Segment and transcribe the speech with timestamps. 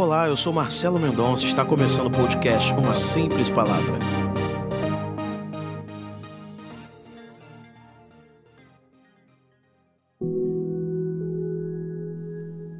[0.00, 3.98] Olá, eu sou Marcelo Mendonça está começando o podcast Uma Simples Palavra.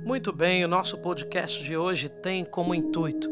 [0.02, 3.28] Muito bem, o nosso podcast de hoje tem como intuito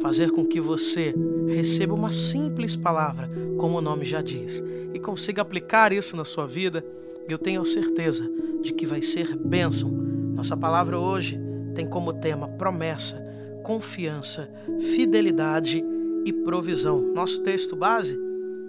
[0.00, 1.12] fazer com que você
[1.48, 3.28] receba uma simples palavra,
[3.58, 4.62] como o nome já diz,
[4.94, 6.84] e consiga aplicar isso na sua vida.
[7.28, 8.22] Eu tenho certeza
[8.62, 9.90] de que vai ser bênção.
[9.90, 11.40] Nossa palavra hoje
[11.74, 13.31] tem como tema promessa,
[13.62, 14.50] confiança,
[14.94, 15.82] fidelidade
[16.24, 17.00] e provisão.
[17.00, 18.18] Nosso texto base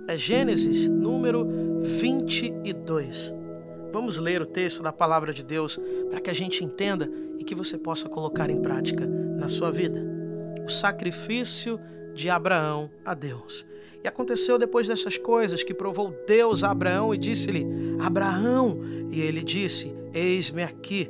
[0.08, 1.48] é Gênesis número
[1.82, 3.34] 22.
[3.92, 5.80] Vamos ler o texto da palavra de Deus
[6.10, 10.04] para que a gente entenda e que você possa colocar em prática na sua vida.
[10.66, 11.80] O sacrifício
[12.14, 13.66] de Abraão a Deus.
[14.04, 17.66] E aconteceu depois dessas coisas que provou Deus a Abraão e disse-lhe:
[18.00, 18.80] Abraão,
[19.10, 21.10] e ele disse: Eis-me aqui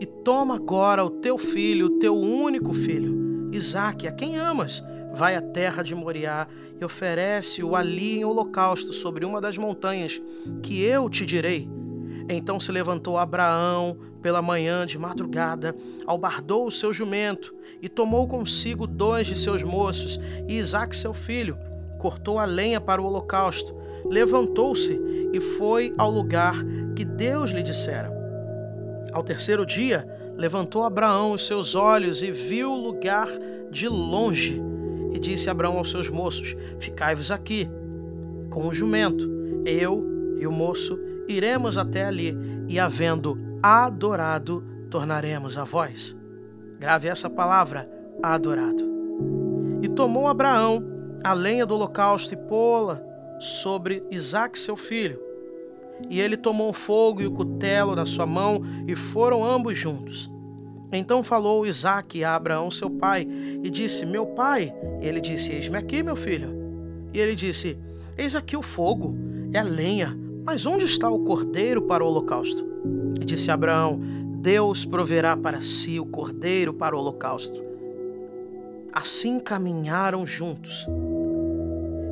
[0.00, 3.21] e toma agora o teu filho, o teu único filho,
[3.52, 4.82] Isaque, a quem amas.
[5.14, 6.48] Vai à terra de Moriá
[6.80, 10.20] e oferece-o ali em holocausto sobre uma das montanhas
[10.62, 11.68] que eu te direi.
[12.28, 15.74] Então se levantou Abraão pela manhã de madrugada,
[16.06, 21.58] albardou o seu jumento e tomou consigo dois de seus moços e Isaque seu filho.
[21.98, 24.98] Cortou a lenha para o holocausto, levantou-se
[25.32, 26.54] e foi ao lugar
[26.96, 28.10] que Deus lhe dissera.
[29.12, 33.28] Ao terceiro dia, levantou Abraão os seus olhos e viu o lugar
[33.70, 34.62] de longe.
[35.12, 37.68] E disse Abraão aos seus moços: Ficai-vos aqui
[38.50, 39.30] com o jumento.
[39.64, 42.36] Eu e o moço iremos até ali,
[42.68, 46.16] e havendo adorado, tornaremos a vós.
[46.78, 47.88] Grave essa palavra,
[48.22, 48.90] adorado.
[49.80, 50.84] E tomou Abraão
[51.22, 53.00] a lenha do holocausto e pô-la
[53.38, 55.21] sobre Isaque, seu filho
[56.08, 60.30] e ele tomou o fogo e o cutelo na sua mão, e foram ambos juntos.
[60.92, 63.26] Então falou Isaque a Abraão, seu pai,
[63.62, 64.74] e disse: Meu pai.
[65.00, 66.50] E ele disse: Eis-me aqui, meu filho.
[67.14, 67.78] E ele disse:
[68.16, 69.16] Eis aqui o fogo,
[69.54, 72.66] é a lenha, mas onde está o cordeiro para o holocausto?
[73.18, 73.98] E disse Abraão:
[74.40, 77.62] Deus proverá para si o cordeiro para o holocausto.
[78.92, 80.86] Assim caminharam juntos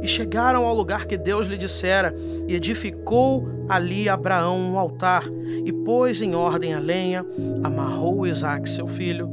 [0.03, 2.15] e chegaram ao lugar que Deus lhe dissera,
[2.49, 5.25] e edificou ali Abraão um altar,
[5.65, 7.25] e pôs em ordem a lenha,
[7.63, 9.29] amarrou Isaque seu filho,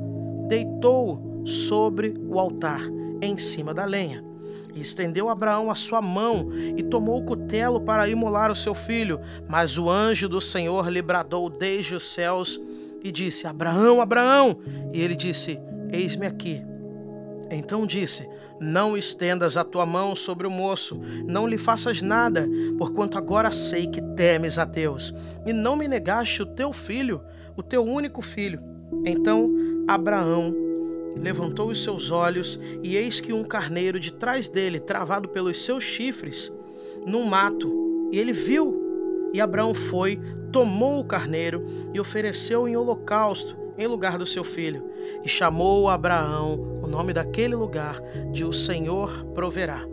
[0.48, 2.82] deitou-o sobre o altar,
[3.22, 4.24] em cima da lenha.
[4.76, 9.20] E estendeu Abraão a sua mão e tomou o cutelo para imolar o seu filho.
[9.50, 12.62] Mas o anjo do Senhor lhe bradou desde os céus
[13.04, 14.60] e disse: Abraão, Abraão!
[14.94, 15.60] E ele disse:
[15.92, 16.67] Eis-me aqui.
[17.50, 18.28] Então disse:
[18.60, 22.48] Não estendas a tua mão sobre o moço, não lhe faças nada,
[22.78, 25.14] porquanto agora sei que temes a Deus,
[25.46, 27.22] e não me negaste o teu filho,
[27.56, 28.62] o teu único filho.
[29.06, 29.52] Então
[29.88, 30.54] Abraão
[31.16, 35.84] levantou os seus olhos, e eis que um carneiro de trás dele, travado pelos seus
[35.84, 36.52] chifres,
[37.06, 38.84] no mato, e ele viu.
[39.34, 40.20] E Abraão foi,
[40.52, 44.90] tomou o carneiro e ofereceu em holocausto em lugar do seu filho,
[45.24, 48.00] e chamou Abraão o nome daquele lugar
[48.32, 49.86] de O Senhor proverá,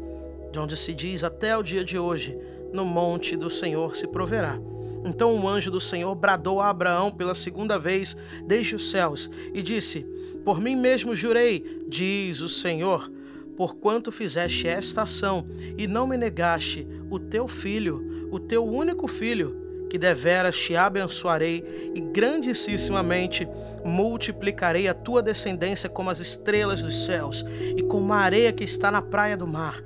[0.53, 2.39] de onde se diz até o dia de hoje:
[2.73, 4.59] No monte do Senhor se proverá.
[5.05, 9.63] Então o anjo do Senhor bradou a Abraão pela segunda vez desde os céus e
[9.63, 10.07] disse:
[10.45, 13.11] Por mim mesmo jurei, diz o Senhor,
[13.57, 15.47] porquanto fizeste esta ação
[15.77, 19.64] e não me negaste o teu filho, o teu único filho
[19.95, 23.47] que deveras te abençoarei e grandissimamente
[23.85, 27.47] multiplicarei a tua descendência como as estrelas dos céus
[27.77, 29.81] e como a areia que está na praia do mar.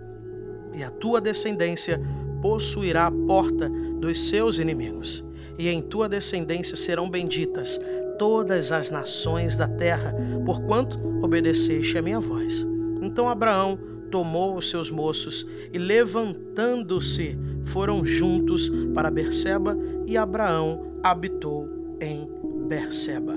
[0.72, 2.00] E a tua descendência
[2.40, 3.68] possuirá a porta
[4.00, 5.22] dos seus inimigos.
[5.58, 7.78] E em tua descendência serão benditas
[8.18, 10.14] todas as nações da terra,
[10.46, 12.66] porquanto obedeceste a minha voz.
[13.02, 13.78] Então Abraão
[14.10, 21.68] tomou os seus moços e levantando-se foram juntos para Berseba e Abraão habitou
[22.00, 22.28] em
[22.66, 23.34] Berseba.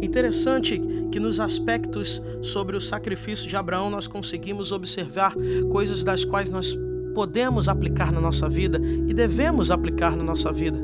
[0.00, 0.80] Interessante
[1.10, 5.34] que nos aspectos sobre o sacrifício de Abraão nós conseguimos observar
[5.70, 6.76] coisas das quais nós
[7.14, 10.78] podemos aplicar na nossa vida e devemos aplicar na nossa vida.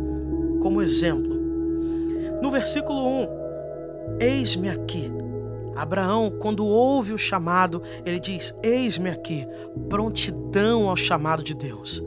[0.60, 1.32] Como exemplo,
[2.40, 3.28] no versículo 1,
[4.20, 5.12] eis-me aqui.
[5.76, 9.46] Abraão, quando ouve o chamado, ele diz: Eis-me aqui,
[9.88, 12.02] prontidão ao chamado de Deus.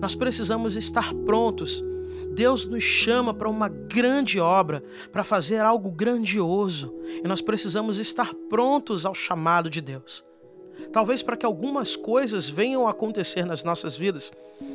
[0.00, 1.84] Nós precisamos estar prontos.
[2.32, 4.82] Deus nos chama para uma grande obra,
[5.12, 10.24] para fazer algo grandioso, e nós precisamos estar prontos ao chamado de Deus.
[10.92, 14.32] Talvez para que algumas coisas venham a acontecer nas nossas vidas,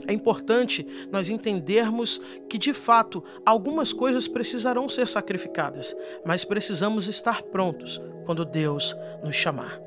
[0.07, 7.42] é importante nós entendermos que de fato algumas coisas precisarão ser sacrificadas, mas precisamos estar
[7.44, 9.81] prontos quando Deus nos chamar.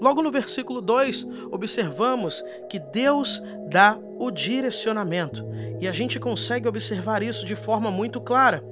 [0.00, 5.44] Logo no versículo 2, observamos que Deus dá o direcionamento
[5.80, 8.62] e a gente consegue observar isso de forma muito clara.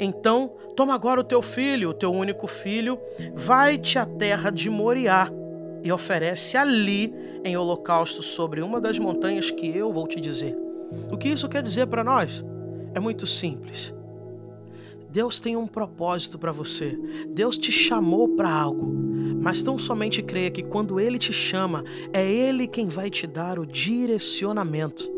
[0.00, 2.98] Então, toma agora o teu filho, o teu único filho,
[3.34, 5.30] vai-te à terra de Moriá
[5.84, 7.14] e oferece ali
[7.44, 10.56] em holocausto sobre uma das montanhas que eu vou te dizer.
[11.10, 12.44] O que isso quer dizer para nós?
[12.94, 13.94] É muito simples.
[15.10, 16.98] Deus tem um propósito para você.
[17.28, 18.94] Deus te chamou para algo.
[19.40, 23.58] Mas tão somente creia que quando Ele te chama, é Ele quem vai te dar
[23.58, 25.08] o direcionamento.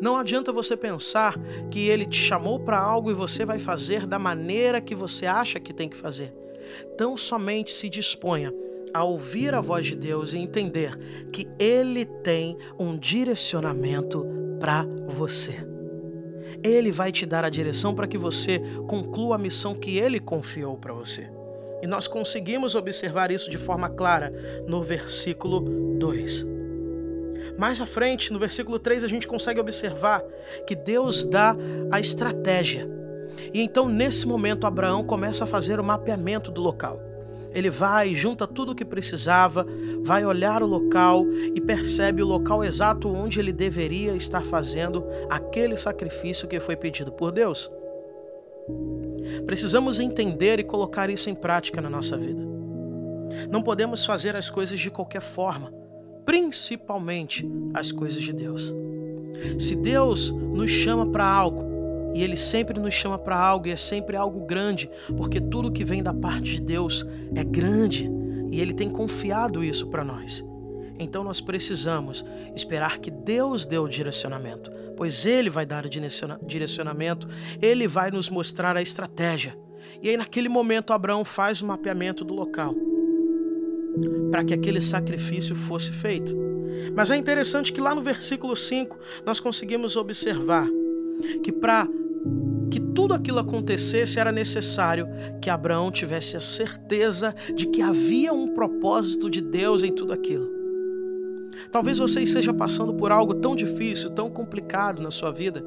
[0.00, 1.34] Não adianta você pensar
[1.70, 5.58] que Ele te chamou para algo e você vai fazer da maneira que você acha
[5.58, 6.34] que tem que fazer.
[6.96, 8.52] Tão somente se disponha
[8.92, 10.96] a ouvir a voz de Deus e entender
[11.32, 14.24] que Ele tem um direcionamento
[14.60, 15.69] para você.
[16.62, 20.76] Ele vai te dar a direção para que você conclua a missão que Ele confiou
[20.76, 21.30] para você.
[21.82, 24.32] E nós conseguimos observar isso de forma clara
[24.66, 26.46] no versículo 2.
[27.58, 30.22] Mais à frente, no versículo 3, a gente consegue observar
[30.66, 31.56] que Deus dá
[31.90, 32.88] a estratégia.
[33.52, 37.09] E então, nesse momento, Abraão começa a fazer o mapeamento do local.
[37.52, 39.66] Ele vai, junta tudo o que precisava,
[40.02, 45.76] vai olhar o local e percebe o local exato onde ele deveria estar fazendo aquele
[45.76, 47.70] sacrifício que foi pedido por Deus.
[49.46, 52.42] Precisamos entender e colocar isso em prática na nossa vida.
[53.50, 55.72] Não podemos fazer as coisas de qualquer forma,
[56.24, 58.74] principalmente as coisas de Deus.
[59.58, 61.69] Se Deus nos chama para algo,
[62.14, 65.84] e Ele sempre nos chama para algo e é sempre algo grande, porque tudo que
[65.84, 68.10] vem da parte de Deus é grande
[68.50, 70.44] e Ele tem confiado isso para nós.
[70.98, 72.24] Então nós precisamos
[72.54, 75.90] esperar que Deus dê o direcionamento, pois Ele vai dar o
[76.46, 77.28] direcionamento,
[77.60, 79.56] Ele vai nos mostrar a estratégia.
[80.02, 82.74] E aí, naquele momento, Abraão faz o mapeamento do local
[84.30, 86.36] para que aquele sacrifício fosse feito.
[86.94, 90.68] Mas é interessante que lá no versículo 5 nós conseguimos observar
[91.42, 91.88] que para
[92.70, 95.08] que tudo aquilo acontecesse, era necessário
[95.40, 100.48] que Abraão tivesse a certeza de que havia um propósito de Deus em tudo aquilo.
[101.72, 105.64] Talvez você esteja passando por algo tão difícil, tão complicado na sua vida,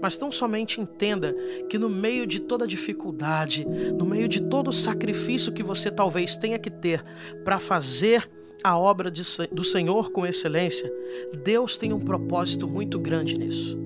[0.00, 1.34] mas tão somente entenda
[1.68, 3.66] que no meio de toda dificuldade,
[3.98, 7.04] no meio de todo o sacrifício que você talvez tenha que ter
[7.44, 8.28] para fazer
[8.62, 10.92] a obra de, do Senhor com excelência,
[11.42, 13.81] Deus tem um propósito muito grande nisso.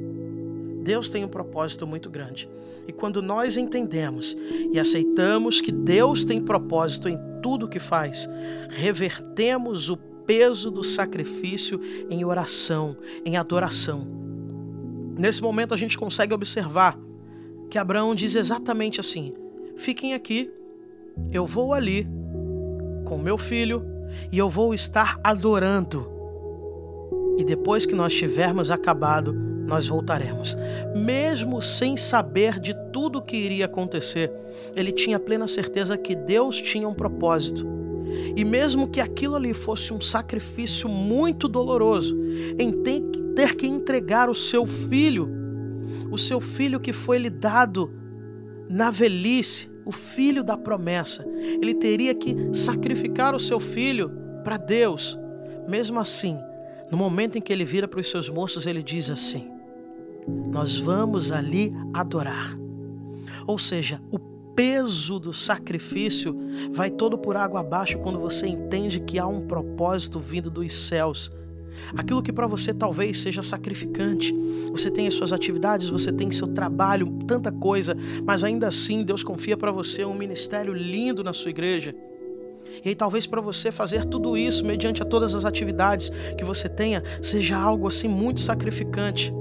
[0.87, 2.49] Deus tem um propósito muito grande.
[2.87, 4.37] E quando nós entendemos
[4.73, 8.29] e aceitamos que Deus tem propósito em tudo que faz,
[8.69, 14.07] revertemos o peso do sacrifício em oração, em adoração.
[15.19, 16.97] Nesse momento a gente consegue observar
[17.69, 19.35] que Abraão diz exatamente assim:
[19.77, 20.53] fiquem aqui,
[21.33, 22.07] eu vou ali
[23.05, 23.83] com meu filho
[24.31, 26.09] e eu vou estar adorando.
[27.39, 30.57] E depois que nós tivermos acabado, nós voltaremos.
[30.95, 34.33] Mesmo sem saber de tudo o que iria acontecer,
[34.75, 37.67] ele tinha plena certeza que Deus tinha um propósito.
[38.37, 42.17] E mesmo que aquilo ali fosse um sacrifício muito doloroso,
[42.59, 42.71] em
[43.35, 45.29] ter que entregar o seu filho,
[46.11, 47.93] o seu filho que foi lhe dado
[48.71, 51.25] na velhice, o filho da promessa,
[51.61, 54.11] ele teria que sacrificar o seu filho
[54.43, 55.19] para Deus.
[55.69, 56.39] Mesmo assim,
[56.91, 59.51] no momento em que ele vira para os seus moços, ele diz assim:
[60.51, 62.57] nós vamos ali adorar.
[63.47, 64.19] Ou seja, o
[64.57, 66.35] peso do sacrifício
[66.73, 71.31] vai todo por água abaixo quando você entende que há um propósito vindo dos céus.
[71.95, 74.35] Aquilo que para você talvez seja sacrificante.
[74.73, 79.23] Você tem as suas atividades, você tem seu trabalho, tanta coisa, mas ainda assim Deus
[79.23, 81.95] confia para você um ministério lindo na sua igreja.
[82.85, 86.69] E aí, talvez para você fazer tudo isso mediante a todas as atividades que você
[86.69, 89.33] tenha, seja algo assim muito sacrificante.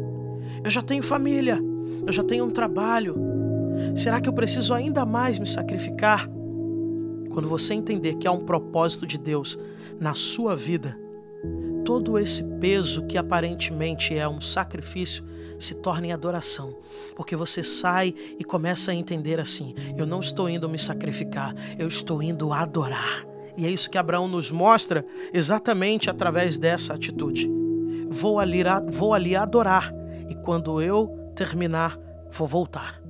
[0.66, 1.60] Eu já tenho família,
[2.08, 3.16] eu já tenho um trabalho.
[3.96, 6.28] Será que eu preciso ainda mais me sacrificar?
[7.30, 9.60] Quando você entender que há um propósito de Deus
[10.00, 11.00] na sua vida,
[11.86, 15.24] todo esse peso que aparentemente é um sacrifício
[15.60, 16.76] se torna em adoração,
[17.16, 21.88] porque você sai e começa a entender assim: eu não estou indo me sacrificar, eu
[21.88, 23.24] estou indo adorar.
[23.56, 27.48] E é isso que Abraão nos mostra exatamente através dessa atitude.
[28.10, 29.94] Vou ali, vou ali adorar
[30.30, 32.00] e quando eu terminar,
[32.32, 33.02] vou voltar.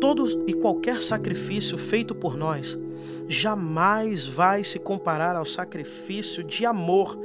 [0.00, 2.78] Todo e qualquer sacrifício feito por nós
[3.26, 7.18] jamais vai se comparar ao sacrifício de amor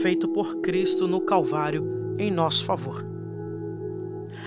[0.00, 3.04] feito por Cristo no Calvário em nosso favor.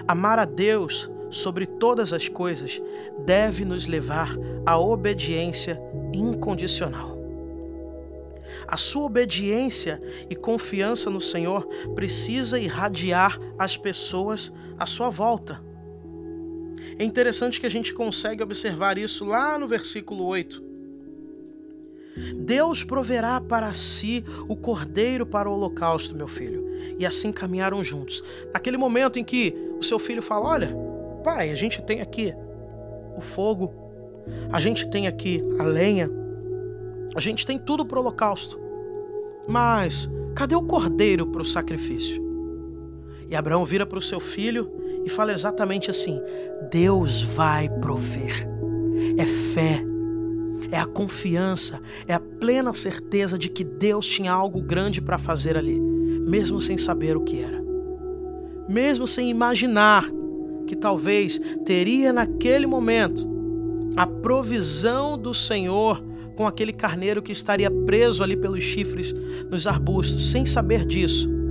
[0.07, 2.81] Amar a Deus sobre todas as coisas
[3.25, 4.29] deve nos levar
[4.65, 5.81] à obediência
[6.13, 7.22] incondicional.
[8.67, 15.63] A sua obediência e confiança no Senhor precisa irradiar as pessoas à sua volta.
[16.97, 20.63] É interessante que a gente consegue observar isso lá no versículo 8.
[22.35, 26.63] Deus proverá para si o cordeiro para o holocausto, meu filho.
[26.99, 28.23] E assim caminharam juntos.
[28.53, 30.75] Naquele momento em que o seu filho fala: Olha,
[31.23, 32.33] pai, a gente tem aqui
[33.15, 33.73] o fogo,
[34.51, 36.09] a gente tem aqui a lenha,
[37.15, 38.59] a gente tem tudo para o holocausto.
[39.47, 42.23] Mas cadê o cordeiro para o sacrifício?
[43.29, 44.71] E Abraão vira para o seu filho
[45.05, 46.21] e fala exatamente assim:
[46.71, 48.47] Deus vai prover.
[49.17, 49.83] É fé,
[50.71, 55.57] é a confiança, é a plena certeza de que Deus tinha algo grande para fazer
[55.57, 57.63] ali, mesmo sem saber o que era.
[58.69, 60.09] Mesmo sem imaginar
[60.65, 63.27] que talvez teria naquele momento
[63.95, 66.01] a provisão do Senhor
[66.35, 69.13] com aquele carneiro que estaria preso ali pelos chifres
[69.49, 71.43] nos arbustos, sem saber disso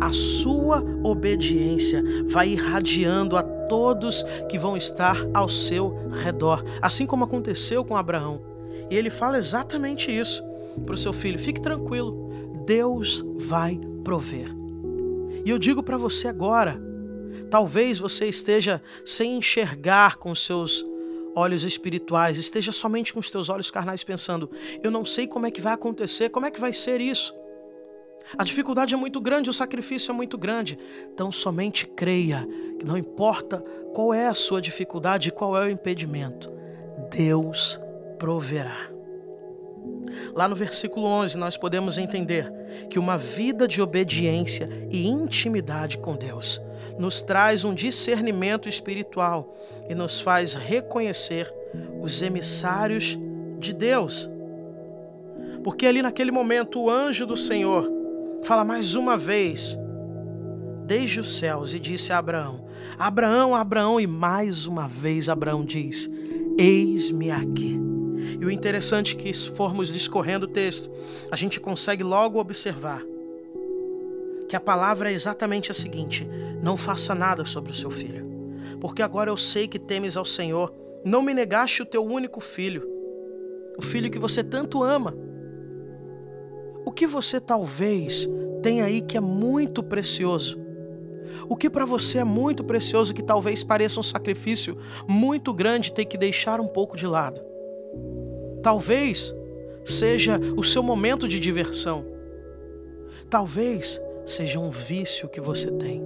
[0.00, 7.24] a sua obediência vai irradiando a todos que vão estar ao seu redor, assim como
[7.24, 8.42] aconteceu com Abraão.
[8.90, 10.42] E ele fala exatamente isso
[10.84, 12.30] para o seu filho: fique tranquilo,
[12.66, 14.48] Deus vai prover.
[15.44, 16.80] E eu digo para você agora,
[17.50, 20.84] talvez você esteja sem enxergar com seus
[21.34, 24.50] olhos espirituais, esteja somente com os teus olhos carnais pensando:
[24.82, 27.34] eu não sei como é que vai acontecer, como é que vai ser isso.
[28.38, 30.78] A dificuldade é muito grande, o sacrifício é muito grande.
[31.12, 32.46] Então somente creia
[32.78, 33.58] que não importa
[33.94, 36.52] qual é a sua dificuldade, qual é o impedimento,
[37.10, 37.80] Deus
[38.18, 38.90] proverá.
[40.34, 42.52] Lá no versículo 11, nós podemos entender
[42.88, 46.60] que uma vida de obediência e intimidade com Deus
[47.00, 49.56] nos traz um discernimento espiritual
[49.88, 51.52] e nos faz reconhecer
[52.00, 53.18] os emissários
[53.58, 54.28] de Deus.
[55.64, 57.90] Porque ali naquele momento o anjo do Senhor
[58.42, 59.78] fala mais uma vez,
[60.84, 62.66] desde os céus, e disse a Abraão:
[62.98, 66.08] Abraão, Abraão, e mais uma vez Abraão diz:
[66.58, 67.80] Eis-me aqui.
[68.38, 70.90] E o interessante é que, se formos discorrendo o texto,
[71.30, 73.02] a gente consegue logo observar
[74.50, 76.28] que a palavra é exatamente a seguinte:
[76.60, 78.26] Não faça nada sobre o seu filho,
[78.80, 82.84] porque agora eu sei que temes ao Senhor, não me negaste o teu único filho,
[83.78, 85.16] o filho que você tanto ama.
[86.84, 88.28] O que você talvez
[88.60, 90.60] tenha aí que é muito precioso?
[91.48, 94.76] O que para você é muito precioso que talvez pareça um sacrifício
[95.06, 97.40] muito grande ter que deixar um pouco de lado?
[98.64, 99.32] Talvez
[99.84, 102.04] seja o seu momento de diversão.
[103.28, 106.02] Talvez seja um vício que você tem.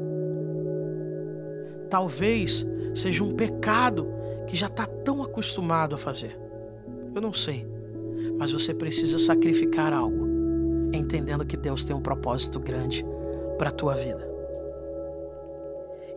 [1.88, 4.08] Talvez seja um pecado
[4.46, 6.38] que já está tão acostumado a fazer.
[7.14, 7.66] Eu não sei,
[8.38, 10.34] mas você precisa sacrificar algo
[10.96, 13.04] entendendo que Deus tem um propósito grande
[13.58, 14.28] para a tua vida.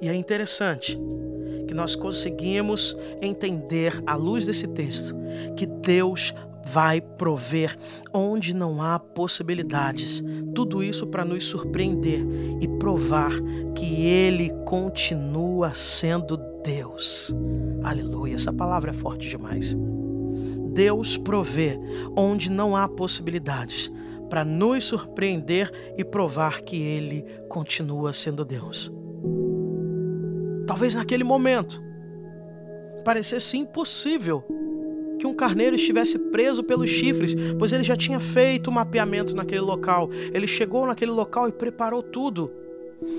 [0.02, 1.00] E é interessante
[1.68, 5.16] que nós conseguimos entender, à luz desse texto,
[5.56, 6.34] que Deus
[6.72, 7.76] vai prover
[8.14, 10.24] onde não há possibilidades.
[10.54, 12.20] Tudo isso para nos surpreender
[12.62, 13.32] e provar
[13.74, 17.34] que Ele continua sendo Deus.
[17.84, 19.76] Aleluia, essa palavra é forte demais.
[20.74, 21.80] Deus provê
[22.18, 23.92] onde não há possibilidades
[24.30, 28.92] para nos surpreender e provar que Ele continua sendo Deus.
[30.68, 31.82] Talvez naquele momento
[33.06, 34.44] parecesse impossível
[35.18, 39.62] que um carneiro estivesse preso pelos chifres, pois ele já tinha feito o mapeamento naquele
[39.62, 40.10] local.
[40.34, 42.52] Ele chegou naquele local e preparou tudo.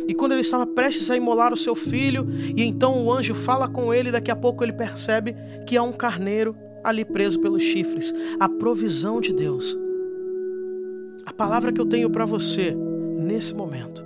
[0.07, 2.27] E quando ele estava prestes a imolar o seu filho,
[2.57, 5.37] e então o anjo fala com ele, daqui a pouco ele percebe
[5.67, 9.79] que há um carneiro ali preso pelos chifres a provisão de Deus.
[11.25, 12.75] A palavra que eu tenho para você
[13.17, 14.05] nesse momento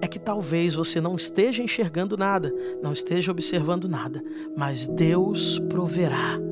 [0.00, 4.22] é que talvez você não esteja enxergando nada, não esteja observando nada,
[4.56, 6.51] mas Deus proverá.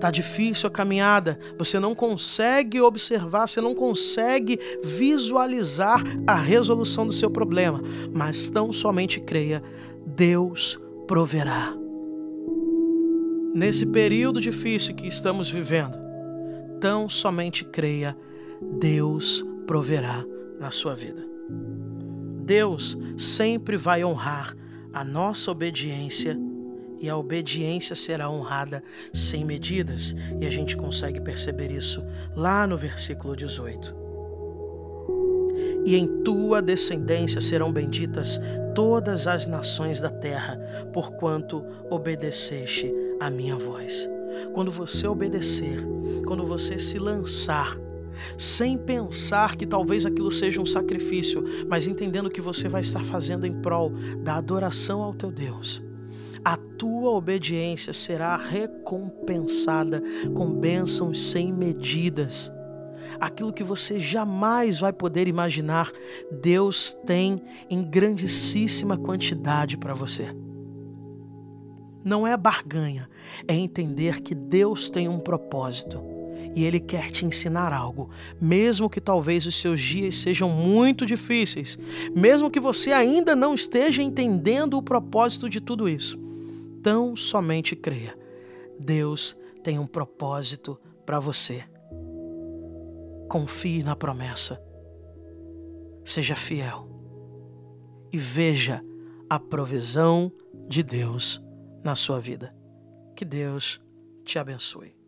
[0.00, 7.12] Tá difícil a caminhada, você não consegue observar, você não consegue visualizar a resolução do
[7.12, 7.80] seu problema,
[8.14, 9.62] mas tão somente creia,
[10.06, 11.74] Deus proverá.
[13.54, 15.98] Nesse período difícil que estamos vivendo,
[16.80, 18.16] tão somente creia,
[18.78, 20.24] Deus proverá
[20.58, 21.26] na sua vida.
[22.44, 24.56] Deus sempre vai honrar
[24.92, 26.38] a nossa obediência
[27.00, 30.14] e a obediência será honrada sem medidas.
[30.38, 32.04] E a gente consegue perceber isso
[32.36, 33.96] lá no versículo 18.
[35.86, 38.38] E em tua descendência serão benditas
[38.74, 40.58] todas as nações da terra,
[40.92, 44.08] porquanto obedeceste a minha voz.
[44.52, 45.82] Quando você obedecer,
[46.26, 47.76] quando você se lançar,
[48.36, 53.46] sem pensar que talvez aquilo seja um sacrifício, mas entendendo que você vai estar fazendo
[53.46, 53.90] em prol
[54.22, 55.82] da adoração ao teu Deus
[56.44, 60.02] a tua obediência será recompensada
[60.34, 62.50] com bênçãos sem medidas.
[63.20, 65.90] Aquilo que você jamais vai poder imaginar,
[66.40, 70.34] Deus tem em grandíssima quantidade para você.
[72.02, 73.08] Não é barganha,
[73.46, 76.09] é entender que Deus tem um propósito
[76.54, 81.78] e Ele quer te ensinar algo, mesmo que talvez os seus dias sejam muito difíceis,
[82.14, 86.18] mesmo que você ainda não esteja entendendo o propósito de tudo isso.
[86.82, 88.18] Tão somente creia.
[88.78, 91.64] Deus tem um propósito para você.
[93.28, 94.60] Confie na promessa.
[96.04, 96.88] Seja fiel
[98.12, 98.82] e veja
[99.28, 100.32] a provisão
[100.68, 101.40] de Deus
[101.84, 102.54] na sua vida.
[103.14, 103.80] Que Deus
[104.24, 104.99] te abençoe.